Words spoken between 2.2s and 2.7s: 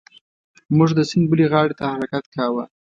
کاوه.